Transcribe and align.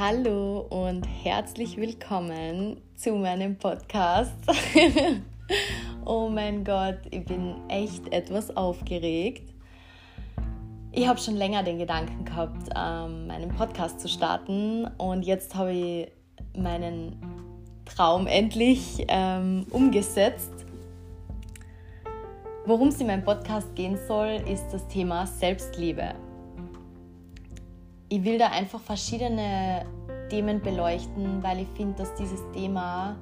Hallo 0.00 0.60
und 0.70 1.04
herzlich 1.04 1.76
willkommen 1.76 2.80
zu 2.94 3.12
meinem 3.16 3.58
Podcast. 3.58 4.32
oh 6.06 6.30
mein 6.30 6.64
Gott, 6.64 7.00
ich 7.10 7.22
bin 7.26 7.56
echt 7.68 8.10
etwas 8.10 8.56
aufgeregt. 8.56 9.52
Ich 10.90 11.06
habe 11.06 11.20
schon 11.20 11.36
länger 11.36 11.64
den 11.64 11.76
Gedanken 11.76 12.24
gehabt, 12.24 12.70
ähm, 12.74 13.26
meinen 13.26 13.50
Podcast 13.54 14.00
zu 14.00 14.08
starten 14.08 14.86
und 14.96 15.26
jetzt 15.26 15.54
habe 15.54 15.72
ich 15.72 16.12
meinen 16.56 17.20
Traum 17.84 18.26
endlich 18.26 19.04
ähm, 19.06 19.66
umgesetzt. 19.68 20.64
Worum 22.64 22.88
es 22.88 22.98
in 23.02 23.06
meinem 23.06 23.24
Podcast 23.24 23.74
gehen 23.74 23.98
soll, 24.08 24.42
ist 24.48 24.66
das 24.72 24.88
Thema 24.88 25.26
Selbstliebe 25.26 26.14
ich 28.10 28.24
will 28.24 28.38
da 28.38 28.48
einfach 28.48 28.80
verschiedene 28.80 29.86
Themen 30.28 30.60
beleuchten, 30.60 31.42
weil 31.42 31.60
ich 31.60 31.68
finde, 31.76 31.98
dass 31.98 32.12
dieses 32.16 32.40
Thema 32.52 33.16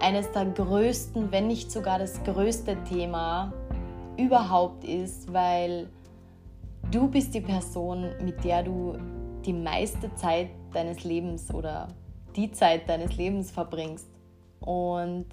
eines 0.00 0.30
der 0.32 0.46
größten, 0.46 1.30
wenn 1.30 1.46
nicht 1.46 1.70
sogar 1.70 2.00
das 2.00 2.22
größte 2.24 2.76
Thema 2.84 3.52
überhaupt 4.16 4.84
ist, 4.84 5.32
weil 5.32 5.88
du 6.90 7.08
bist 7.08 7.32
die 7.32 7.40
Person, 7.40 8.10
mit 8.24 8.42
der 8.42 8.64
du 8.64 8.98
die 9.46 9.52
meiste 9.52 10.12
Zeit 10.16 10.50
deines 10.72 11.04
Lebens 11.04 11.54
oder 11.54 11.88
die 12.34 12.50
Zeit 12.50 12.88
deines 12.88 13.16
Lebens 13.16 13.52
verbringst. 13.52 14.08
Und 14.60 15.26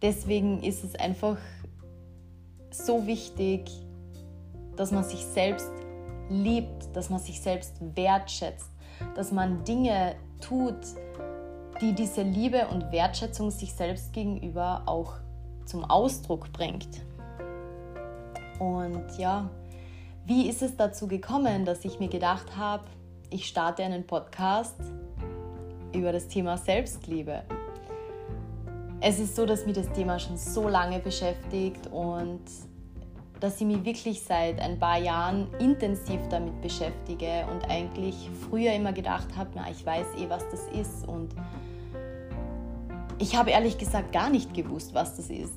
deswegen 0.00 0.62
ist 0.62 0.82
es 0.82 0.94
einfach 0.94 1.36
so 2.70 3.06
wichtig, 3.06 3.70
dass 4.76 4.92
man 4.92 5.04
sich 5.04 5.20
selbst 5.20 5.70
liebt, 6.28 6.94
dass 6.94 7.10
man 7.10 7.20
sich 7.20 7.40
selbst 7.40 7.76
wertschätzt, 7.94 8.70
dass 9.14 9.32
man 9.32 9.64
Dinge 9.64 10.16
tut, 10.40 10.76
die 11.80 11.92
diese 11.92 12.22
Liebe 12.22 12.68
und 12.68 12.92
Wertschätzung 12.92 13.50
sich 13.50 13.72
selbst 13.72 14.12
gegenüber 14.12 14.82
auch 14.86 15.14
zum 15.64 15.84
Ausdruck 15.84 16.52
bringt. 16.52 17.02
Und 18.58 19.18
ja, 19.18 19.50
wie 20.26 20.48
ist 20.48 20.62
es 20.62 20.76
dazu 20.76 21.08
gekommen, 21.08 21.64
dass 21.64 21.84
ich 21.84 21.98
mir 21.98 22.08
gedacht 22.08 22.56
habe, 22.56 22.84
ich 23.30 23.46
starte 23.46 23.82
einen 23.82 24.06
Podcast 24.06 24.78
über 25.92 26.12
das 26.12 26.28
Thema 26.28 26.56
Selbstliebe? 26.56 27.42
Es 29.00 29.18
ist 29.18 29.36
so, 29.36 29.44
dass 29.44 29.66
mich 29.66 29.74
das 29.74 29.92
Thema 29.92 30.18
schon 30.18 30.36
so 30.36 30.68
lange 30.68 30.98
beschäftigt 30.98 31.88
und 31.88 32.40
dass 33.40 33.60
ich 33.60 33.66
mich 33.66 33.84
wirklich 33.84 34.22
seit 34.22 34.60
ein 34.60 34.78
paar 34.78 34.98
Jahren 34.98 35.48
intensiv 35.58 36.20
damit 36.30 36.60
beschäftige 36.60 37.46
und 37.52 37.68
eigentlich 37.68 38.30
früher 38.48 38.72
immer 38.72 38.92
gedacht 38.92 39.28
habe, 39.36 39.50
na, 39.54 39.70
ich 39.70 39.84
weiß 39.84 40.06
eh, 40.18 40.28
was 40.28 40.44
das 40.50 40.66
ist 40.72 41.06
und 41.06 41.34
ich 43.18 43.36
habe 43.36 43.50
ehrlich 43.50 43.78
gesagt 43.78 44.12
gar 44.12 44.30
nicht 44.30 44.54
gewusst, 44.54 44.94
was 44.94 45.16
das 45.16 45.30
ist. 45.30 45.54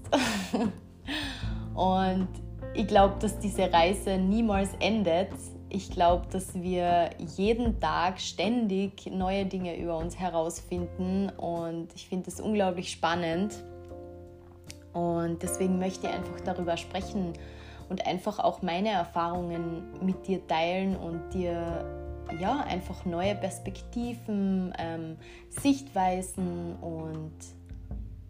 und 1.75 2.27
ich 2.73 2.87
glaube, 2.87 3.15
dass 3.19 3.39
diese 3.39 3.71
Reise 3.71 4.17
niemals 4.17 4.69
endet. 4.79 5.29
Ich 5.69 5.89
glaube, 5.89 6.27
dass 6.31 6.53
wir 6.53 7.09
jeden 7.35 7.79
Tag 7.79 8.21
ständig 8.21 9.07
neue 9.11 9.45
Dinge 9.45 9.77
über 9.77 9.97
uns 9.97 10.17
herausfinden 10.17 11.29
und 11.35 11.89
ich 11.95 12.07
finde 12.07 12.29
es 12.29 12.39
unglaublich 12.39 12.91
spannend. 12.91 13.55
Und 14.93 15.43
deswegen 15.43 15.77
möchte 15.77 16.07
ich 16.07 16.13
einfach 16.13 16.39
darüber 16.41 16.77
sprechen, 16.77 17.33
und 17.89 18.05
einfach 18.05 18.39
auch 18.39 18.61
meine 18.61 18.89
Erfahrungen 18.89 19.83
mit 20.01 20.27
dir 20.27 20.45
teilen 20.47 20.95
und 20.95 21.33
dir 21.33 21.85
ja 22.39 22.61
einfach 22.61 23.05
neue 23.05 23.35
Perspektiven, 23.35 24.73
ähm, 24.77 25.17
Sichtweisen 25.49 26.75
und 26.81 27.33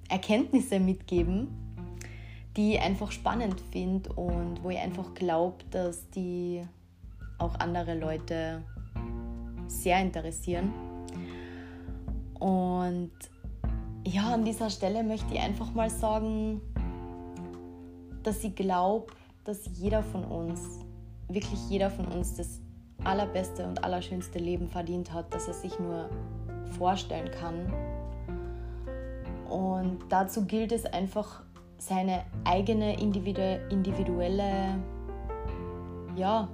Erkenntnisse 0.10 0.80
mitgeben, 0.80 1.48
die 2.56 2.76
ich 2.76 2.82
einfach 2.82 3.12
spannend 3.12 3.62
finde 3.72 4.12
und 4.14 4.64
wo 4.64 4.70
ich 4.70 4.80
einfach 4.80 5.14
glaube, 5.14 5.58
dass 5.72 6.10
die 6.12 6.64
auch 7.38 7.56
andere 7.60 7.98
Leute 7.98 8.64
sehr 9.68 10.00
interessieren. 10.02 10.72
Und 12.40 13.12
ja, 14.06 14.34
an 14.34 14.46
dieser 14.46 14.70
Stelle 14.70 15.04
möchte 15.04 15.34
ich 15.34 15.40
einfach 15.40 15.74
mal 15.74 15.90
sagen, 15.90 16.62
dass 18.24 18.44
ich 18.44 18.56
glaube, 18.56 19.08
dass 19.48 19.62
jeder 19.74 20.04
von 20.04 20.26
uns, 20.26 20.86
wirklich 21.30 21.60
jeder 21.70 21.90
von 21.90 22.06
uns 22.06 22.36
das 22.36 22.60
allerbeste 23.04 23.66
und 23.66 23.84
allerschönste 23.84 24.40
Leben 24.40 24.68
verdient 24.68 25.14
hat, 25.14 25.34
das 25.34 25.48
er 25.48 25.54
sich 25.54 25.80
nur 25.80 26.10
vorstellen 26.78 27.32
kann. 27.32 27.74
Und 29.50 30.00
dazu 30.10 30.46
gilt 30.46 30.74
es 30.74 30.86
einfach, 30.86 31.44
seine 31.80 32.26
eigene 32.44 33.00
individuelle 33.00 34.80
ja, 36.16 36.50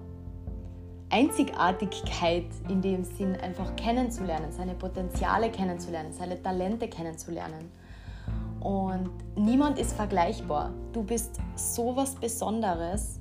Einzigartigkeit 1.10 2.46
in 2.68 2.82
dem 2.82 3.06
Sinn 3.06 3.36
einfach 3.38 3.76
kennenzulernen, 3.76 4.52
seine 4.52 4.74
Potenziale 4.76 5.50
kennenzulernen, 5.50 6.12
seine 6.12 6.42
Talente 6.42 6.90
kennenzulernen. 6.90 7.72
Und 8.64 9.12
niemand 9.36 9.78
ist 9.78 9.92
vergleichbar. 9.94 10.72
Du 10.94 11.04
bist 11.04 11.38
so 11.56 11.98
was 11.98 12.16
Besonderes. 12.16 13.20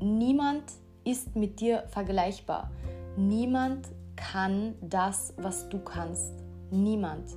Niemand 0.00 0.64
ist 1.04 1.36
mit 1.36 1.60
dir 1.60 1.84
vergleichbar. 1.88 2.70
Niemand 3.18 3.88
kann 4.16 4.74
das, 4.80 5.34
was 5.36 5.68
du 5.68 5.78
kannst. 5.80 6.32
Niemand. 6.70 7.36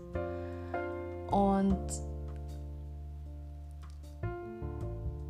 Und 1.31 1.85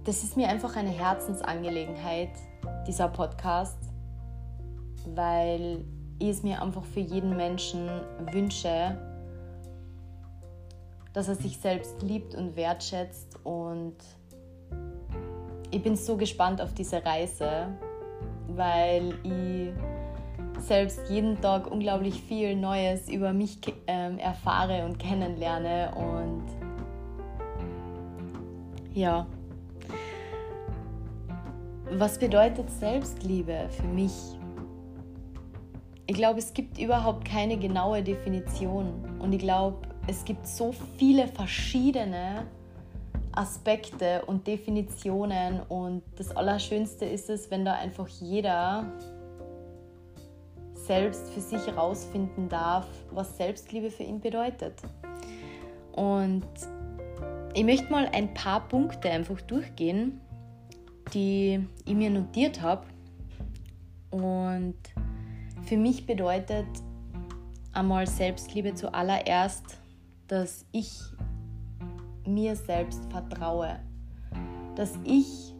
das 0.03 0.23
ist 0.23 0.37
mir 0.37 0.49
einfach 0.49 0.75
eine 0.75 0.91
Herzensangelegenheit, 0.91 2.29
dieser 2.85 3.07
Podcast, 3.07 3.79
weil 5.15 5.83
ich 6.19 6.29
es 6.29 6.43
mir 6.43 6.61
einfach 6.61 6.83
für 6.83 6.99
jeden 6.99 7.35
Menschen 7.35 7.89
wünsche, 8.31 8.97
dass 11.17 11.29
er 11.29 11.35
sich 11.35 11.57
selbst 11.57 12.03
liebt 12.03 12.35
und 12.35 12.55
wertschätzt. 12.55 13.39
Und 13.43 13.95
ich 15.71 15.81
bin 15.81 15.95
so 15.95 16.15
gespannt 16.15 16.61
auf 16.61 16.75
diese 16.75 17.03
Reise, 17.03 17.69
weil 18.49 19.15
ich 19.23 19.73
selbst 20.63 21.09
jeden 21.09 21.41
Tag 21.41 21.71
unglaublich 21.71 22.21
viel 22.21 22.55
Neues 22.55 23.09
über 23.09 23.33
mich 23.33 23.57
ähm, 23.87 24.19
erfahre 24.19 24.85
und 24.85 24.99
kennenlerne. 24.99 25.91
Und 25.95 26.43
ja, 28.93 29.25
was 31.93 32.19
bedeutet 32.19 32.69
Selbstliebe 32.69 33.69
für 33.71 33.87
mich? 33.87 34.13
Ich 36.05 36.15
glaube, 36.15 36.37
es 36.37 36.53
gibt 36.53 36.77
überhaupt 36.77 37.25
keine 37.25 37.57
genaue 37.57 38.03
Definition. 38.03 39.17
Und 39.17 39.33
ich 39.33 39.39
glaube, 39.39 39.96
es 40.07 40.23
gibt 40.23 40.47
so 40.47 40.73
viele 40.97 41.27
verschiedene 41.27 42.47
Aspekte 43.33 44.23
und 44.25 44.47
Definitionen 44.47 45.61
und 45.69 46.01
das 46.15 46.35
Allerschönste 46.35 47.05
ist 47.05 47.29
es, 47.29 47.51
wenn 47.51 47.65
da 47.65 47.73
einfach 47.73 48.07
jeder 48.07 48.85
selbst 50.73 51.29
für 51.31 51.41
sich 51.41 51.67
herausfinden 51.67 52.47
darf, 52.47 52.87
was 53.11 53.37
Selbstliebe 53.37 53.91
für 53.91 54.03
ihn 54.03 54.21
bedeutet. 54.21 54.73
Und 55.91 56.47
ich 57.53 57.63
möchte 57.63 57.91
mal 57.91 58.07
ein 58.13 58.33
paar 58.33 58.67
Punkte 58.67 59.09
einfach 59.09 59.41
durchgehen, 59.41 60.21
die 61.13 61.67
ich 61.85 61.93
mir 61.93 62.09
notiert 62.09 62.61
habe. 62.61 62.85
Und 64.09 64.77
für 65.65 65.77
mich 65.77 66.05
bedeutet 66.05 66.67
einmal 67.73 68.07
Selbstliebe 68.07 68.73
zuallererst 68.73 69.77
dass 70.27 70.65
ich 70.71 71.01
mir 72.25 72.55
selbst 72.55 73.01
vertraue, 73.09 73.79
dass 74.75 74.93
ich 75.03 75.53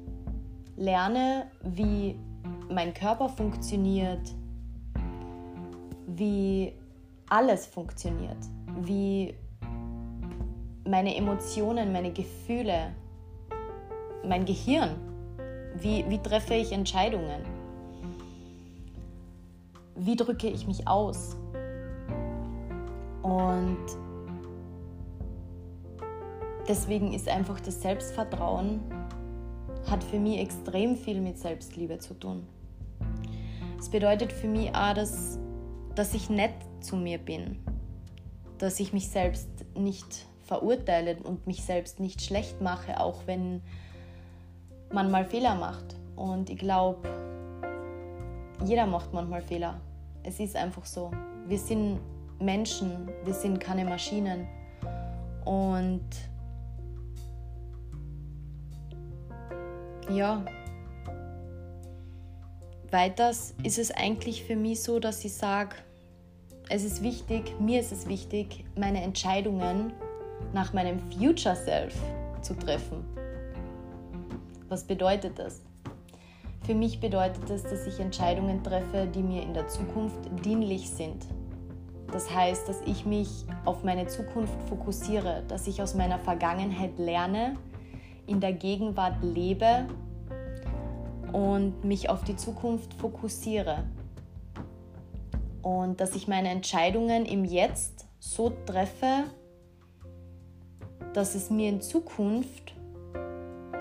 lerne, 0.76 1.50
wie 1.64 2.20
mein 2.70 2.94
Körper 2.94 3.30
funktioniert, 3.30 4.34
wie 6.08 6.74
alles 7.30 7.66
funktioniert, 7.66 8.38
wie 8.82 9.34
meine 10.86 11.16
Emotionen, 11.16 11.92
meine 11.92 12.12
Gefühle, 12.12 12.94
mein 14.24 14.46
Gehirn, 14.46 14.96
wie, 15.76 16.06
wie 16.10 16.20
treffe 16.20 16.56
ich 16.56 16.72
Entscheidungen, 16.72 17.42
wie 19.96 20.16
drücke 20.16 20.48
ich 20.48 20.68
mich 20.68 20.88
aus. 20.88 21.36
Und 23.24 24.07
deswegen 26.68 27.14
ist 27.14 27.28
einfach 27.28 27.60
das 27.60 27.82
Selbstvertrauen, 27.82 28.82
hat 29.90 30.04
für 30.04 30.20
mich 30.20 30.40
extrem 30.40 30.96
viel 30.96 31.22
mit 31.22 31.38
Selbstliebe 31.38 31.98
zu 32.00 32.14
tun. 32.14 32.46
Es 33.80 33.90
bedeutet 33.90 34.34
für 34.34 34.48
mich 34.48 34.76
auch, 34.76 34.94
dass 34.94 35.40
dass 35.98 36.14
ich 36.14 36.30
nett 36.30 36.54
zu 36.80 36.96
mir 36.96 37.18
bin, 37.18 37.58
dass 38.60 38.80
ich 38.80 38.94
mich 38.94 39.10
selbst 39.10 39.50
nicht 39.76 40.28
verurteile 40.46 41.18
und 41.24 41.48
mich 41.48 41.64
selbst 41.64 42.00
nicht 42.00 42.22
schlecht 42.22 42.62
mache, 42.62 43.00
auch 43.00 43.26
wenn 43.26 43.64
man 44.94 45.10
mal 45.10 45.26
Fehler 45.26 45.56
macht. 45.56 45.96
Und 46.16 46.52
ich 46.52 46.60
glaube, 46.60 47.10
jeder 48.64 48.86
macht 48.86 49.12
manchmal 49.12 49.42
Fehler. 49.42 49.82
Es 50.22 50.40
ist 50.40 50.56
einfach 50.56 50.86
so. 50.86 51.10
Wir 51.48 51.58
sind 51.58 52.00
Menschen, 52.40 53.10
wir 53.26 53.34
sind 53.34 53.60
keine 53.60 53.84
Maschinen. 53.84 54.48
Und 55.46 56.06
ja, 60.10 60.44
weiters 62.92 63.54
ist 63.64 63.78
es 63.78 63.92
eigentlich 63.92 64.44
für 64.44 64.56
mich 64.56 64.82
so, 64.82 65.00
dass 65.00 65.24
ich 65.26 65.34
sage, 65.34 65.76
es 66.70 66.84
ist 66.84 67.02
wichtig, 67.02 67.54
mir 67.60 67.80
ist 67.80 67.92
es 67.92 68.08
wichtig, 68.08 68.66
meine 68.76 69.02
Entscheidungen 69.02 69.94
nach 70.54 70.74
meinem 70.74 71.00
Future 71.12 71.56
Self 71.56 71.96
zu 72.42 72.54
treffen. 72.54 73.06
Was 74.70 74.84
bedeutet 74.84 75.40
das? 75.40 75.62
Für 76.66 76.76
mich 76.76 77.00
bedeutet 77.00 77.50
es, 77.50 77.64
dass 77.64 77.88
ich 77.88 78.00
Entscheidungen 78.00 78.62
treffe, 78.64 79.08
die 79.08 79.24
mir 79.24 79.42
in 79.42 79.54
der 79.54 79.68
Zukunft 79.70 80.20
dienlich 80.44 80.90
sind. 80.90 81.26
Das 82.12 82.34
heißt, 82.34 82.68
dass 82.68 82.82
ich 82.86 83.06
mich 83.06 83.46
auf 83.64 83.84
meine 83.84 84.08
Zukunft 84.08 84.54
fokussiere, 84.68 85.44
dass 85.48 85.68
ich 85.68 85.82
aus 85.82 85.94
meiner 85.94 86.20
Vergangenheit 86.20 86.98
lerne, 86.98 87.56
in 88.28 88.40
der 88.40 88.54
Gegenwart 88.54 89.24
lebe 89.24 89.88
und 91.32 91.84
mich 91.84 92.10
auf 92.10 92.24
die 92.24 92.36
Zukunft 92.36 92.94
fokussiere. 92.94 93.84
Und 95.62 96.00
dass 96.00 96.16
ich 96.16 96.28
meine 96.28 96.50
Entscheidungen 96.50 97.26
im 97.26 97.44
Jetzt 97.44 98.06
so 98.20 98.52
treffe, 98.66 99.24
dass 101.14 101.36
es 101.36 101.50
mir 101.50 101.70
in 101.70 101.82
Zukunft 101.82 102.74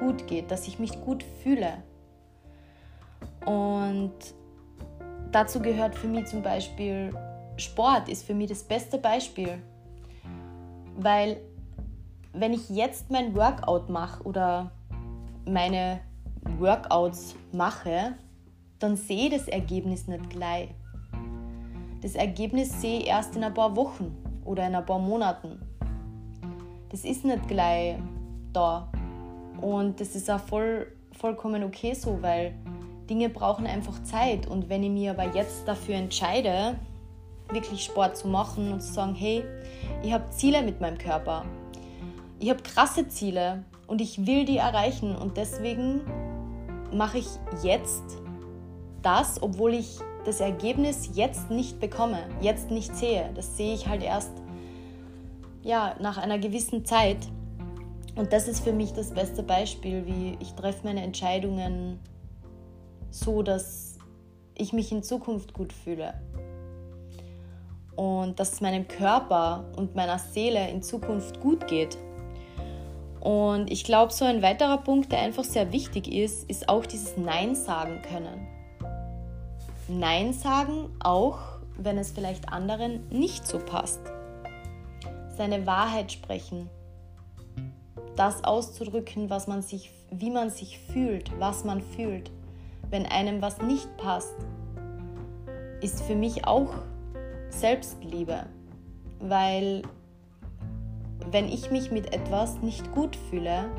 gut 0.00 0.26
geht, 0.26 0.50
dass 0.50 0.66
ich 0.66 0.78
mich 0.78 1.00
gut 1.02 1.24
fühle. 1.42 1.82
Und 3.44 4.14
dazu 5.32 5.60
gehört 5.60 5.94
für 5.94 6.08
mich 6.08 6.26
zum 6.26 6.42
Beispiel 6.42 7.10
Sport, 7.56 8.08
ist 8.08 8.24
für 8.24 8.34
mich 8.34 8.48
das 8.48 8.62
beste 8.62 8.98
Beispiel. 8.98 9.58
Weil 10.96 11.38
wenn 12.38 12.52
ich 12.52 12.68
jetzt 12.68 13.10
mein 13.10 13.34
Workout 13.34 13.88
mache 13.88 14.22
oder 14.24 14.70
meine 15.46 16.00
Workouts 16.58 17.34
mache, 17.52 18.14
dann 18.78 18.96
sehe 18.96 19.26
ich 19.26 19.32
das 19.32 19.48
Ergebnis 19.48 20.06
nicht 20.06 20.28
gleich. 20.30 20.68
Das 22.02 22.14
Ergebnis 22.14 22.80
sehe 22.80 23.00
ich 23.00 23.06
erst 23.06 23.34
in 23.36 23.44
ein 23.44 23.54
paar 23.54 23.74
Wochen 23.74 24.14
oder 24.44 24.66
in 24.66 24.74
ein 24.74 24.84
paar 24.84 24.98
Monaten. 24.98 25.60
Das 26.90 27.04
ist 27.04 27.24
nicht 27.24 27.48
gleich 27.48 27.96
da. 28.52 28.88
Und 29.60 30.00
das 30.00 30.14
ist 30.14 30.30
auch 30.30 30.40
voll, 30.40 30.86
vollkommen 31.12 31.64
okay 31.64 31.94
so, 31.94 32.20
weil 32.20 32.54
Dinge 33.08 33.30
brauchen 33.30 33.66
einfach 33.66 34.02
Zeit. 34.02 34.46
Und 34.46 34.68
wenn 34.68 34.82
ich 34.82 34.90
mich 34.90 35.08
aber 35.08 35.34
jetzt 35.34 35.66
dafür 35.66 35.94
entscheide, 35.94 36.76
wirklich 37.50 37.84
Sport 37.84 38.16
zu 38.16 38.28
machen 38.28 38.72
und 38.72 38.82
zu 38.82 38.92
sagen, 38.92 39.14
hey, 39.14 39.42
ich 40.02 40.12
habe 40.12 40.28
Ziele 40.30 40.62
mit 40.62 40.80
meinem 40.80 40.98
Körper. 40.98 41.44
Ich 42.38 42.50
habe 42.50 42.62
krasse 42.62 43.08
Ziele 43.08 43.64
und 43.86 44.00
ich 44.00 44.26
will 44.26 44.44
die 44.44 44.58
erreichen. 44.58 45.16
Und 45.16 45.36
deswegen 45.36 46.02
mache 46.92 47.18
ich 47.18 47.28
jetzt 47.62 48.02
das, 49.02 49.42
obwohl 49.42 49.74
ich 49.74 49.98
das 50.24 50.40
Ergebnis 50.40 51.10
jetzt 51.14 51.50
nicht 51.50 51.80
bekomme, 51.80 52.18
jetzt 52.40 52.70
nicht 52.70 52.94
sehe. 52.96 53.30
Das 53.34 53.56
sehe 53.56 53.74
ich 53.74 53.86
halt 53.88 54.02
erst 54.02 54.32
ja, 55.62 55.94
nach 56.00 56.18
einer 56.18 56.38
gewissen 56.38 56.84
Zeit. 56.84 57.18
Und 58.16 58.32
das 58.32 58.48
ist 58.48 58.60
für 58.60 58.72
mich 58.72 58.92
das 58.92 59.12
beste 59.12 59.42
Beispiel, 59.42 60.06
wie 60.06 60.36
ich 60.40 60.54
treffe 60.54 60.80
meine 60.84 61.02
Entscheidungen 61.02 62.00
so, 63.10 63.42
dass 63.42 63.98
ich 64.54 64.72
mich 64.72 64.90
in 64.90 65.02
Zukunft 65.02 65.54
gut 65.54 65.72
fühle. 65.72 66.14
Und 67.94 68.38
dass 68.38 68.54
es 68.54 68.60
meinem 68.60 68.88
Körper 68.88 69.64
und 69.76 69.94
meiner 69.94 70.18
Seele 70.18 70.68
in 70.70 70.82
Zukunft 70.82 71.40
gut 71.40 71.66
geht. 71.66 71.96
Und 73.26 73.72
ich 73.72 73.82
glaube, 73.82 74.12
so 74.12 74.24
ein 74.24 74.40
weiterer 74.40 74.78
Punkt, 74.78 75.10
der 75.10 75.18
einfach 75.18 75.42
sehr 75.42 75.72
wichtig 75.72 76.06
ist, 76.06 76.48
ist 76.48 76.68
auch 76.68 76.86
dieses 76.86 77.16
Nein 77.16 77.56
sagen 77.56 78.00
können. 78.08 78.46
Nein 79.88 80.32
sagen, 80.32 80.90
auch 81.00 81.40
wenn 81.76 81.98
es 81.98 82.12
vielleicht 82.12 82.52
anderen 82.52 83.04
nicht 83.10 83.44
so 83.44 83.58
passt. 83.58 83.98
Seine 85.36 85.66
Wahrheit 85.66 86.12
sprechen, 86.12 86.70
das 88.14 88.44
auszudrücken, 88.44 89.28
was 89.28 89.48
man 89.48 89.60
sich, 89.60 89.90
wie 90.12 90.30
man 90.30 90.50
sich 90.50 90.78
fühlt, 90.78 91.32
was 91.40 91.64
man 91.64 91.80
fühlt, 91.80 92.30
wenn 92.90 93.06
einem 93.06 93.42
was 93.42 93.60
nicht 93.60 93.88
passt, 93.96 94.36
ist 95.80 96.00
für 96.04 96.14
mich 96.14 96.46
auch 96.46 96.72
Selbstliebe, 97.50 98.46
weil 99.18 99.82
wenn 101.30 101.48
ich 101.48 101.70
mich 101.70 101.90
mit 101.90 102.14
etwas 102.14 102.62
nicht 102.62 102.92
gut 102.92 103.16
fühle, 103.30 103.70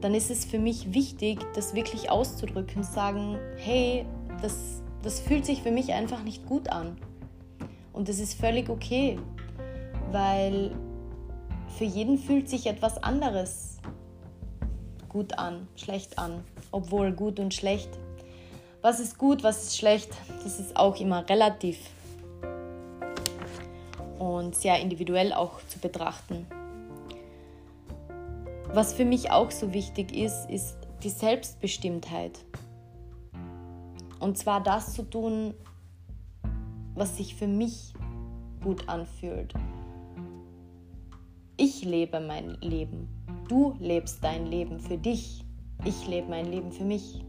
dann 0.00 0.14
ist 0.14 0.30
es 0.30 0.44
für 0.44 0.58
mich 0.58 0.92
wichtig, 0.94 1.40
das 1.54 1.74
wirklich 1.74 2.10
auszudrücken, 2.10 2.82
sagen, 2.82 3.38
hey, 3.56 4.06
das, 4.42 4.82
das 5.02 5.20
fühlt 5.20 5.46
sich 5.46 5.62
für 5.62 5.70
mich 5.70 5.92
einfach 5.92 6.22
nicht 6.22 6.46
gut 6.46 6.68
an. 6.68 6.96
Und 7.92 8.08
das 8.08 8.18
ist 8.18 8.34
völlig 8.34 8.68
okay, 8.68 9.18
weil 10.12 10.74
für 11.76 11.84
jeden 11.84 12.18
fühlt 12.18 12.48
sich 12.48 12.66
etwas 12.66 13.02
anderes 13.02 13.78
gut 15.08 15.38
an, 15.38 15.66
schlecht 15.76 16.18
an, 16.18 16.44
obwohl 16.70 17.12
gut 17.12 17.40
und 17.40 17.54
schlecht. 17.54 17.88
Was 18.82 19.00
ist 19.00 19.18
gut, 19.18 19.42
was 19.42 19.64
ist 19.64 19.78
schlecht, 19.78 20.10
das 20.44 20.60
ist 20.60 20.76
auch 20.76 21.00
immer 21.00 21.28
relativ 21.28 21.78
und 24.18 24.54
sehr 24.54 24.80
individuell 24.80 25.32
auch 25.32 25.60
zu 25.68 25.78
betrachten. 25.78 26.46
Was 28.72 28.92
für 28.92 29.04
mich 29.04 29.30
auch 29.30 29.50
so 29.50 29.72
wichtig 29.72 30.14
ist, 30.14 30.50
ist 30.50 30.76
die 31.02 31.10
Selbstbestimmtheit. 31.10 32.44
Und 34.18 34.38
zwar 34.38 34.62
das 34.62 34.94
zu 34.94 35.02
tun, 35.02 35.54
was 36.94 37.16
sich 37.16 37.34
für 37.34 37.46
mich 37.46 37.92
gut 38.62 38.88
anfühlt. 38.88 39.54
Ich 41.56 41.84
lebe 41.84 42.20
mein 42.20 42.58
Leben. 42.60 43.08
Du 43.48 43.76
lebst 43.78 44.22
dein 44.24 44.46
Leben 44.46 44.80
für 44.80 44.98
dich. 44.98 45.44
Ich 45.84 46.06
lebe 46.06 46.28
mein 46.28 46.46
Leben 46.46 46.72
für 46.72 46.84
mich. 46.84 47.24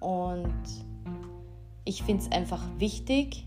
Und 0.00 0.52
ich 1.84 2.02
finde 2.02 2.22
es 2.22 2.32
einfach 2.32 2.62
wichtig, 2.78 3.46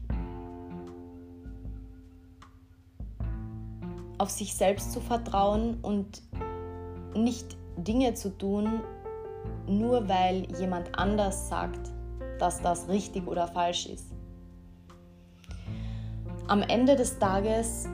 auf 4.24 4.30
sich 4.30 4.56
selbst 4.56 4.94
zu 4.94 5.02
vertrauen 5.02 5.80
und 5.82 6.22
nicht 7.14 7.58
Dinge 7.76 8.14
zu 8.14 8.30
tun, 8.30 8.80
nur 9.68 10.08
weil 10.08 10.48
jemand 10.58 10.98
anders 10.98 11.50
sagt, 11.50 11.92
dass 12.40 12.62
das 12.62 12.88
richtig 12.88 13.28
oder 13.28 13.50
falsch 13.50 13.86
ist. 13.88 14.14
Am 16.48 16.62
Ende 16.62 16.96
des 16.96 17.20
Tages 17.20 17.90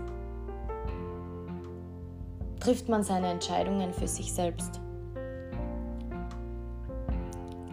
trifft 2.59 2.89
man 2.89 3.01
seine 3.01 3.29
Entscheidungen 3.29 3.91
für 3.91 4.07
sich 4.07 4.31
selbst. 4.31 4.79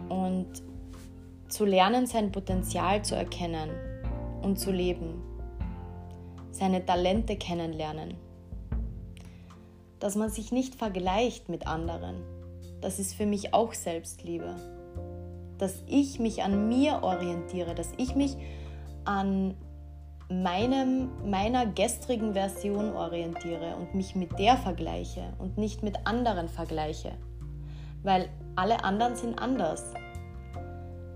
Und 0.09 0.47
zu 1.47 1.63
lernen, 1.63 2.07
sein 2.07 2.31
Potenzial 2.31 3.05
zu 3.05 3.15
erkennen 3.15 3.69
und 4.41 4.57
zu 4.57 4.71
leben, 4.71 5.21
seine 6.49 6.83
Talente 6.83 7.35
kennenlernen, 7.35 8.17
dass 9.99 10.15
man 10.15 10.29
sich 10.29 10.51
nicht 10.51 10.75
vergleicht 10.75 11.49
mit 11.49 11.67
anderen, 11.67 12.23
das 12.81 12.99
ist 12.99 13.15
für 13.15 13.25
mich 13.25 13.53
auch 13.53 13.73
Selbstliebe. 13.73 14.55
Dass 15.57 15.83
ich 15.87 16.19
mich 16.19 16.43
an 16.43 16.67
mir 16.67 17.01
orientiere, 17.01 17.73
dass 17.73 17.91
ich 17.97 18.15
mich 18.15 18.37
an 19.05 19.55
meinem, 20.29 21.09
meiner 21.29 21.65
gestrigen 21.65 22.33
Version 22.33 22.93
orientiere 22.93 23.75
und 23.77 23.95
mich 23.95 24.15
mit 24.15 24.37
der 24.37 24.57
vergleiche 24.57 25.33
und 25.39 25.57
nicht 25.57 25.83
mit 25.83 26.05
anderen 26.05 26.49
vergleiche. 26.49 27.13
Weil 28.03 28.29
alle 28.55 28.83
anderen 28.83 29.15
sind 29.15 29.39
anders. 29.39 29.93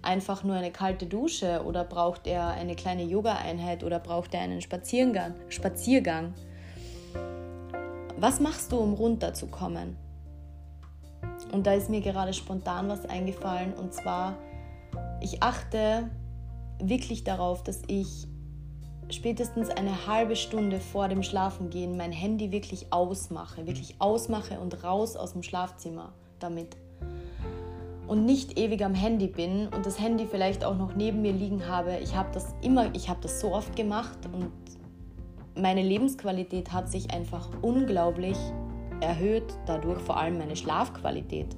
einfach 0.02 0.44
nur 0.44 0.56
eine 0.56 0.72
kalte 0.72 1.06
Dusche 1.06 1.62
oder 1.64 1.84
braucht 1.84 2.26
er 2.26 2.48
eine 2.48 2.74
kleine 2.74 3.04
Yoga-Einheit 3.04 3.84
oder 3.84 3.98
braucht 3.98 4.34
er 4.34 4.40
einen 4.40 4.60
Spaziergang? 4.60 5.34
Spaziergang? 5.48 6.34
Was 8.16 8.40
machst 8.40 8.72
du, 8.72 8.78
um 8.78 8.94
runterzukommen? 8.94 9.96
Und 11.52 11.66
da 11.66 11.75
ist 11.75 11.90
mir 11.90 12.00
gerade 12.00 12.33
spontan 12.33 12.88
was 12.88 13.04
eingefallen 13.07 13.73
und 13.75 13.92
zwar, 13.92 14.37
ich 15.21 15.42
achte 15.42 16.09
wirklich 16.78 17.25
darauf, 17.25 17.62
dass 17.62 17.83
ich 17.88 18.26
spätestens 19.11 19.69
eine 19.71 20.07
halbe 20.07 20.37
Stunde 20.37 20.80
vor 20.80 21.09
dem 21.09 21.23
Schlafengehen 21.23 21.97
mein 21.97 22.12
Handy 22.12 22.52
wirklich 22.52 22.92
ausmache, 22.92 23.66
wirklich 23.66 23.97
ausmache 23.99 24.61
und 24.61 24.85
raus 24.85 25.16
aus 25.16 25.33
dem 25.33 25.42
Schlafzimmer 25.42 26.12
damit. 26.38 26.76
Und 28.07 28.25
nicht 28.25 28.59
ewig 28.59 28.85
am 28.85 28.95
Handy 28.95 29.28
bin 29.28 29.69
und 29.69 29.87
das 29.87 30.00
Handy 30.00 30.26
vielleicht 30.26 30.64
auch 30.64 30.76
noch 30.76 30.95
neben 30.95 31.23
mir 31.23 31.33
liegen 31.33 31.69
habe. 31.69 31.99
Ich 32.02 32.16
habe 32.16 32.30
das 32.33 32.54
immer, 32.61 32.92
ich 32.95 33.09
habe 33.09 33.21
das 33.23 33.40
so 33.40 33.54
oft 33.54 33.76
gemacht 33.76 34.19
und 34.33 34.50
meine 35.61 35.83
Lebensqualität 35.83 36.73
hat 36.73 36.90
sich 36.90 37.12
einfach 37.12 37.49
unglaublich 37.62 38.37
erhöht, 39.00 39.54
dadurch 39.66 40.00
vor 40.00 40.16
allem 40.16 40.38
meine 40.38 40.57
Schlafqualität. 40.57 41.57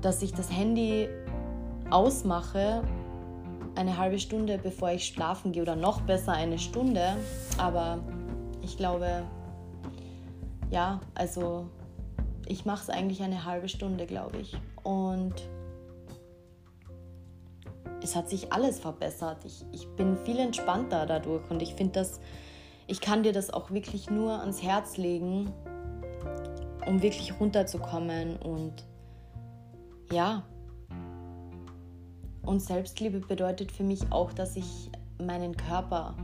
Dass 0.00 0.22
ich 0.22 0.32
das 0.32 0.50
Handy 0.50 1.08
ausmache, 1.90 2.82
eine 3.76 3.98
halbe 3.98 4.18
Stunde 4.18 4.58
bevor 4.58 4.92
ich 4.92 5.06
schlafen 5.06 5.52
gehe 5.52 5.62
oder 5.62 5.76
noch 5.76 6.00
besser 6.02 6.32
eine 6.32 6.58
Stunde, 6.58 7.16
aber 7.58 7.98
ich 8.62 8.76
glaube, 8.76 9.24
ja, 10.70 11.00
also 11.14 11.66
ich 12.46 12.64
mache 12.64 12.82
es 12.82 12.90
eigentlich 12.90 13.22
eine 13.22 13.44
halbe 13.44 13.68
Stunde, 13.68 14.06
glaube 14.06 14.38
ich. 14.38 14.56
Und 14.82 15.34
es 18.02 18.14
hat 18.14 18.28
sich 18.28 18.52
alles 18.52 18.78
verbessert. 18.78 19.44
Ich, 19.44 19.64
ich 19.72 19.88
bin 19.96 20.16
viel 20.18 20.38
entspannter 20.38 21.06
dadurch 21.06 21.48
und 21.50 21.62
ich 21.62 21.74
finde 21.74 21.94
das 21.94 22.20
ich 22.86 23.00
kann 23.00 23.22
dir 23.22 23.32
das 23.32 23.50
auch 23.50 23.70
wirklich 23.70 24.10
nur 24.10 24.40
ans 24.40 24.62
Herz 24.62 24.96
legen, 24.96 25.52
um 26.86 27.02
wirklich 27.02 27.38
runterzukommen 27.40 28.36
und 28.36 28.84
ja. 30.12 30.44
Und 32.42 32.60
Selbstliebe 32.60 33.20
bedeutet 33.20 33.72
für 33.72 33.84
mich 33.84 34.12
auch, 34.12 34.32
dass 34.32 34.56
ich 34.56 34.90
meinen 35.18 35.56
Körper 35.56 36.14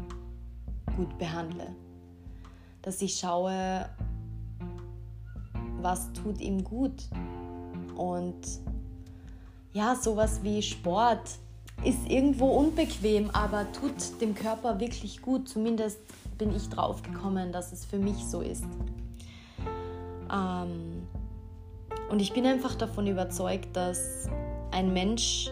gut 0.96 1.16
behandle. 1.18 1.74
Dass 2.82 3.00
ich 3.00 3.14
schaue, 3.18 3.88
was 5.80 6.12
tut 6.12 6.40
ihm 6.40 6.62
gut. 6.62 7.08
Und 7.96 8.36
ja, 9.72 9.96
sowas 9.96 10.40
wie 10.42 10.60
Sport 10.60 11.38
ist 11.84 12.06
irgendwo 12.06 12.50
unbequem, 12.50 13.30
aber 13.30 13.72
tut 13.72 14.20
dem 14.20 14.34
Körper 14.34 14.78
wirklich 14.78 15.22
gut. 15.22 15.48
Zumindest 15.48 15.98
bin 16.40 16.56
ich 16.56 16.70
drauf 16.70 17.02
gekommen, 17.02 17.52
dass 17.52 17.70
es 17.70 17.84
für 17.84 17.98
mich 17.98 18.24
so 18.24 18.40
ist. 18.40 18.64
Ähm, 20.32 21.06
und 22.08 22.20
ich 22.20 22.32
bin 22.32 22.46
einfach 22.46 22.74
davon 22.76 23.06
überzeugt, 23.06 23.76
dass 23.76 24.26
ein 24.70 24.94
Mensch, 24.94 25.50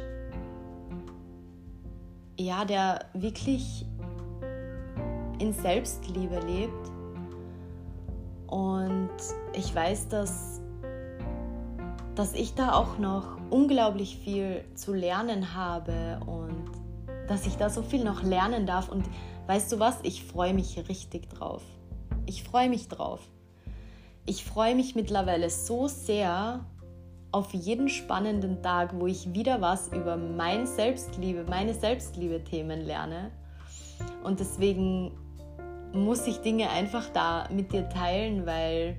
ja, 2.38 2.64
der 2.64 3.04
wirklich 3.12 3.84
in 5.38 5.52
Selbstliebe 5.52 6.40
lebt 6.40 6.90
und 8.46 9.10
ich 9.52 9.72
weiß, 9.74 10.08
dass, 10.08 10.62
dass 12.14 12.32
ich 12.32 12.54
da 12.54 12.72
auch 12.72 12.96
noch 12.96 13.36
unglaublich 13.50 14.16
viel 14.16 14.64
zu 14.74 14.94
lernen 14.94 15.54
habe 15.54 16.18
und 16.24 16.72
dass 17.28 17.46
ich 17.46 17.58
da 17.58 17.68
so 17.68 17.82
viel 17.82 18.04
noch 18.04 18.22
lernen 18.22 18.64
darf 18.64 18.88
und 18.88 19.04
Weißt 19.48 19.72
du 19.72 19.78
was? 19.78 19.96
Ich 20.02 20.24
freue 20.24 20.52
mich 20.52 20.76
richtig 20.90 21.30
drauf. 21.30 21.62
Ich 22.26 22.42
freue 22.42 22.68
mich 22.68 22.88
drauf. 22.88 23.20
Ich 24.26 24.44
freue 24.44 24.74
mich 24.74 24.94
mittlerweile 24.94 25.48
so 25.48 25.88
sehr 25.88 26.66
auf 27.32 27.54
jeden 27.54 27.88
spannenden 27.88 28.62
Tag, 28.62 29.00
wo 29.00 29.06
ich 29.06 29.32
wieder 29.32 29.62
was 29.62 29.88
über 29.88 30.18
mein 30.18 30.66
Selbstliebe, 30.66 31.46
meine 31.48 31.72
Selbstliebe-Themen 31.72 32.82
lerne. 32.82 33.30
Und 34.22 34.38
deswegen 34.38 35.12
muss 35.94 36.26
ich 36.26 36.42
Dinge 36.42 36.68
einfach 36.68 37.08
da 37.14 37.48
mit 37.50 37.72
dir 37.72 37.88
teilen, 37.88 38.44
weil, 38.44 38.98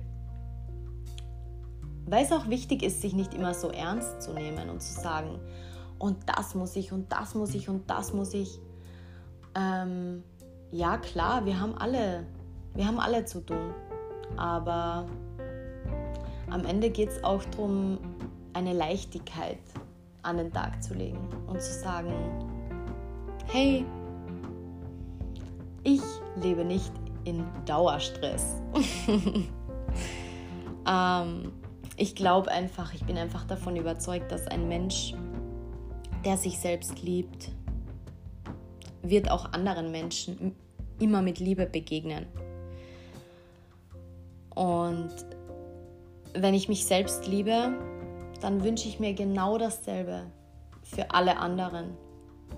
weil 2.06 2.24
es 2.24 2.32
auch 2.32 2.48
wichtig 2.48 2.82
ist, 2.82 3.02
sich 3.02 3.14
nicht 3.14 3.34
immer 3.34 3.54
so 3.54 3.68
ernst 3.68 4.20
zu 4.20 4.32
nehmen 4.32 4.68
und 4.68 4.82
zu 4.82 5.00
sagen, 5.00 5.38
und 6.00 6.16
das 6.26 6.56
muss 6.56 6.74
ich 6.74 6.90
und 6.90 7.12
das 7.12 7.36
muss 7.36 7.54
ich 7.54 7.68
und 7.68 7.88
das 7.88 8.12
muss 8.12 8.34
ich. 8.34 8.58
Ähm, 9.54 10.24
ja 10.70 10.98
klar, 10.98 11.44
wir 11.44 11.60
haben 11.60 11.74
alle, 11.76 12.26
wir 12.74 12.86
haben 12.86 13.00
alle 13.00 13.24
zu 13.24 13.40
tun. 13.40 13.74
Aber 14.36 15.06
am 16.50 16.64
Ende 16.64 16.90
geht 16.90 17.10
es 17.10 17.24
auch 17.24 17.44
darum, 17.44 17.98
eine 18.52 18.72
Leichtigkeit 18.72 19.60
an 20.22 20.36
den 20.36 20.52
Tag 20.52 20.82
zu 20.82 20.94
legen 20.94 21.28
und 21.46 21.60
zu 21.60 21.72
sagen, 21.72 22.12
hey, 23.46 23.84
ich 25.82 26.02
lebe 26.36 26.64
nicht 26.64 26.92
in 27.24 27.44
Dauerstress. 27.64 28.56
ähm, 30.86 31.52
ich 31.96 32.14
glaube 32.14 32.50
einfach, 32.50 32.94
ich 32.94 33.04
bin 33.04 33.16
einfach 33.18 33.44
davon 33.44 33.76
überzeugt, 33.76 34.30
dass 34.32 34.46
ein 34.46 34.68
Mensch, 34.68 35.14
der 36.24 36.36
sich 36.36 36.58
selbst 36.58 37.02
liebt, 37.02 37.50
wird 39.02 39.30
auch 39.30 39.52
anderen 39.52 39.90
Menschen 39.90 40.54
immer 40.98 41.22
mit 41.22 41.38
Liebe 41.38 41.66
begegnen. 41.66 42.26
Und 44.54 45.10
wenn 46.34 46.54
ich 46.54 46.68
mich 46.68 46.84
selbst 46.84 47.26
liebe, 47.26 47.72
dann 48.40 48.62
wünsche 48.62 48.88
ich 48.88 49.00
mir 49.00 49.14
genau 49.14 49.58
dasselbe 49.58 50.26
für 50.82 51.10
alle 51.10 51.38
anderen, 51.38 51.96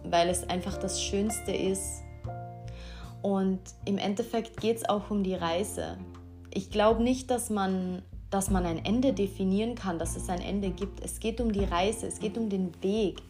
weil 0.04 0.28
es 0.28 0.48
einfach 0.48 0.76
das 0.76 1.02
Schönste 1.02 1.52
ist. 1.52 2.02
Und 3.20 3.60
im 3.84 3.98
Endeffekt 3.98 4.60
geht 4.60 4.78
es 4.78 4.88
auch 4.88 5.10
um 5.10 5.22
die 5.22 5.34
Reise. 5.34 5.98
Ich 6.52 6.70
glaube 6.70 7.02
nicht, 7.02 7.30
dass 7.30 7.50
man, 7.50 8.02
dass 8.30 8.50
man 8.50 8.66
ein 8.66 8.84
Ende 8.84 9.12
definieren 9.12 9.74
kann, 9.74 9.98
dass 9.98 10.16
es 10.16 10.28
ein 10.28 10.40
Ende 10.40 10.70
gibt. 10.70 11.04
Es 11.04 11.20
geht 11.20 11.40
um 11.40 11.52
die 11.52 11.64
Reise, 11.64 12.06
es 12.08 12.18
geht 12.18 12.36
um 12.36 12.48
den 12.48 12.72
Weg 12.82 13.22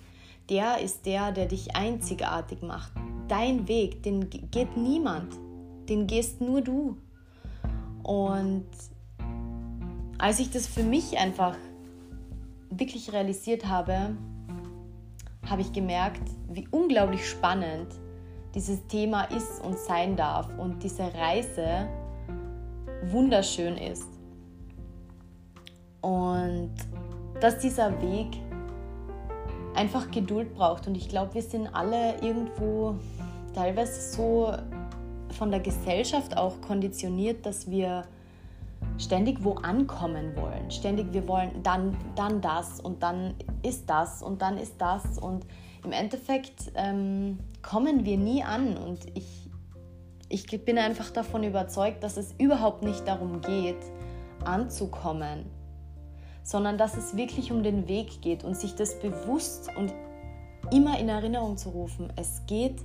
der 0.48 0.80
ist 0.80 1.06
der, 1.06 1.32
der 1.32 1.46
dich 1.46 1.74
einzigartig 1.74 2.62
macht. 2.62 2.92
Dein 3.32 3.66
Weg, 3.66 4.02
den 4.02 4.28
geht 4.28 4.76
niemand, 4.76 5.32
den 5.88 6.06
gehst 6.06 6.42
nur 6.42 6.60
du. 6.60 6.98
Und 8.02 8.66
als 10.18 10.38
ich 10.38 10.50
das 10.50 10.66
für 10.66 10.82
mich 10.82 11.16
einfach 11.16 11.56
wirklich 12.68 13.10
realisiert 13.10 13.66
habe, 13.66 14.14
habe 15.48 15.62
ich 15.62 15.72
gemerkt, 15.72 16.20
wie 16.50 16.68
unglaublich 16.72 17.26
spannend 17.26 17.86
dieses 18.54 18.86
Thema 18.88 19.22
ist 19.22 19.64
und 19.64 19.78
sein 19.78 20.14
darf 20.14 20.50
und 20.58 20.82
diese 20.82 21.04
Reise 21.14 21.88
wunderschön 23.06 23.78
ist. 23.78 24.10
Und 26.02 26.74
dass 27.40 27.58
dieser 27.60 27.98
Weg 28.02 28.26
einfach 29.74 30.10
Geduld 30.10 30.54
braucht. 30.54 30.86
Und 30.86 30.96
ich 30.96 31.08
glaube, 31.08 31.34
wir 31.34 31.42
sind 31.42 31.68
alle 31.68 32.20
irgendwo 32.20 32.96
teilweise 33.54 34.00
so 34.00 34.52
von 35.30 35.50
der 35.50 35.60
Gesellschaft 35.60 36.36
auch 36.36 36.60
konditioniert, 36.60 37.44
dass 37.46 37.70
wir 37.70 38.04
ständig 38.98 39.42
wo 39.42 39.54
ankommen 39.54 40.36
wollen. 40.36 40.70
Ständig, 40.70 41.12
wir 41.12 41.26
wollen 41.28 41.62
dann, 41.62 41.96
dann 42.14 42.40
das 42.40 42.80
und 42.80 43.02
dann 43.02 43.34
ist 43.62 43.88
das 43.88 44.22
und 44.22 44.42
dann 44.42 44.58
ist 44.58 44.74
das. 44.78 45.18
Und 45.18 45.46
im 45.84 45.92
Endeffekt 45.92 46.72
ähm, 46.74 47.38
kommen 47.62 48.04
wir 48.04 48.18
nie 48.18 48.42
an. 48.42 48.76
Und 48.76 49.00
ich, 49.14 49.50
ich 50.28 50.64
bin 50.64 50.78
einfach 50.78 51.10
davon 51.10 51.44
überzeugt, 51.44 52.02
dass 52.02 52.16
es 52.16 52.34
überhaupt 52.38 52.82
nicht 52.82 53.06
darum 53.06 53.40
geht, 53.40 53.80
anzukommen, 54.44 55.46
sondern 56.42 56.78
dass 56.78 56.96
es 56.96 57.16
wirklich 57.16 57.52
um 57.52 57.62
den 57.62 57.88
Weg 57.88 58.20
geht 58.22 58.44
und 58.44 58.56
sich 58.56 58.74
das 58.74 58.98
bewusst 58.98 59.68
und 59.76 59.92
immer 60.72 60.98
in 60.98 61.08
Erinnerung 61.08 61.56
zu 61.56 61.70
rufen. 61.70 62.12
Es 62.16 62.42
geht 62.46 62.80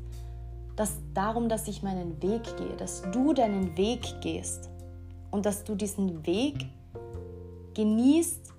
das 0.77 1.01
darum, 1.13 1.49
dass 1.49 1.67
ich 1.67 1.83
meinen 1.83 2.21
Weg 2.21 2.43
gehe, 2.55 2.77
dass 2.77 3.01
du 3.11 3.33
deinen 3.33 3.75
Weg 3.75 4.21
gehst 4.21 4.69
und 5.31 5.45
dass 5.45 5.63
du 5.63 5.75
diesen 5.75 6.25
Weg 6.25 6.67
genießt 7.73 8.53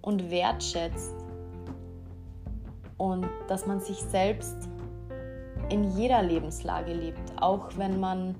und 0.00 0.30
wertschätzt 0.30 1.14
und 2.96 3.28
dass 3.48 3.66
man 3.66 3.80
sich 3.80 3.98
selbst 3.98 4.56
in 5.68 5.90
jeder 5.96 6.22
Lebenslage 6.22 6.92
liebt, 6.94 7.32
auch 7.40 7.76
wenn 7.76 8.00
man 8.00 8.36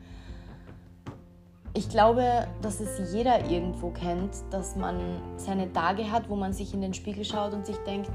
ich 1.75 1.89
glaube, 1.89 2.47
dass 2.61 2.81
es 2.81 3.15
jeder 3.15 3.51
irgendwo 3.51 3.91
kennt, 3.91 4.37
dass 4.51 4.77
man 4.77 4.99
seine 5.39 5.73
Tage 5.73 6.11
hat, 6.11 6.29
wo 6.29 6.37
man 6.37 6.53
sich 6.53 6.75
in 6.75 6.83
den 6.83 6.93
Spiegel 6.93 7.25
schaut 7.25 7.55
und 7.55 7.65
sich 7.65 7.79
denkt, 7.79 8.11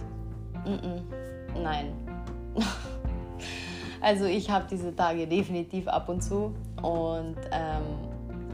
N 0.65 0.79
-n, 0.79 1.01
nein. 1.61 1.91
also 4.01 4.25
ich 4.25 4.49
habe 4.49 4.67
diese 4.69 4.95
Tage 4.95 5.27
definitiv 5.27 5.87
ab 5.87 6.09
und 6.09 6.21
zu. 6.21 6.53
Und 6.81 7.37
ähm, 7.51 7.83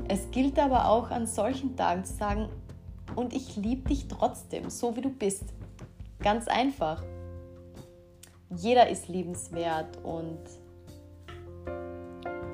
es 0.08 0.30
gilt 0.32 0.60
aber 0.60 0.88
auch 0.88 1.12
an 1.12 1.28
solchen 1.28 1.76
Tagen 1.76 2.04
zu 2.06 2.14
sagen, 2.14 2.50
und 3.16 3.34
ich 3.34 3.56
liebe 3.56 3.90
dich 3.90 4.08
trotzdem, 4.08 4.70
so 4.70 4.96
wie 4.96 5.02
du 5.02 5.10
bist. 5.10 5.44
Ganz 6.20 6.48
einfach. 6.48 7.04
Jeder 8.50 8.90
ist 8.90 9.08
liebenswert 9.08 9.98
und 10.04 10.40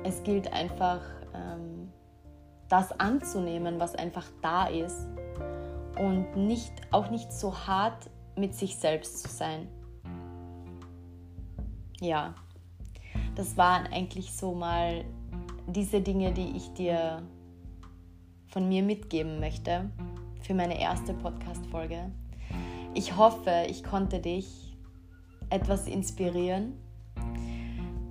es 0.04 0.22
gilt 0.22 0.52
einfach, 0.52 1.00
ähm, 1.34 1.90
das 2.70 2.98
anzunehmen, 2.98 3.80
was 3.80 3.94
einfach 3.94 4.26
da 4.42 4.66
ist 4.66 5.08
und 5.98 6.36
nicht, 6.36 6.72
auch 6.90 7.10
nicht 7.10 7.32
so 7.32 7.54
hart 7.54 8.08
mit 8.36 8.54
sich 8.54 8.76
selbst 8.76 9.22
zu 9.22 9.28
sein. 9.28 9.68
Ja, 12.00 12.34
das 13.40 13.56
waren 13.56 13.86
eigentlich 13.86 14.34
so 14.34 14.52
mal 14.52 15.02
diese 15.66 16.02
Dinge, 16.02 16.32
die 16.32 16.58
ich 16.58 16.74
dir 16.74 17.22
von 18.48 18.68
mir 18.68 18.82
mitgeben 18.82 19.40
möchte 19.40 19.90
für 20.42 20.52
meine 20.52 20.78
erste 20.78 21.14
Podcast-Folge. 21.14 22.10
Ich 22.92 23.16
hoffe, 23.16 23.64
ich 23.66 23.82
konnte 23.82 24.18
dich 24.18 24.76
etwas 25.48 25.86
inspirieren. 25.86 26.74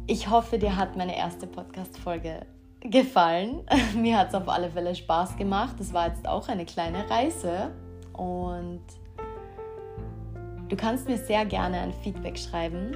Ich 0.08 0.32
hoffe, 0.32 0.58
dir 0.58 0.76
hat 0.76 0.98
meine 0.98 1.16
erste 1.16 1.46
Podcast-Folge 1.46 2.48
gefallen. 2.80 3.62
Mir 3.96 4.18
hat 4.18 4.30
es 4.30 4.34
auf 4.34 4.50
alle 4.50 4.72
Fälle 4.72 4.96
Spaß 4.96 5.38
gemacht. 5.38 5.76
Es 5.80 5.94
war 5.94 6.08
jetzt 6.08 6.28
auch 6.28 6.48
eine 6.48 6.66
kleine 6.66 7.08
Reise 7.08 7.72
und 8.14 8.82
du 10.70 10.76
kannst 10.76 11.08
mir 11.08 11.20
sehr 11.20 11.46
gerne 11.46 11.82
ein 11.82 11.94
Feedback 11.94 12.40
schreiben. 12.40 12.96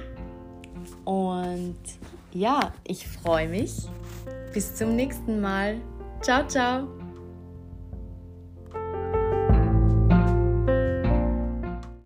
Und 1.04 1.78
ja, 2.34 2.72
ich 2.84 3.06
freue 3.06 3.48
mich. 3.48 3.88
Bis 4.52 4.74
zum 4.74 4.94
nächsten 4.94 5.40
Mal. 5.40 5.80
Ciao, 6.20 6.46
ciao. 6.46 6.93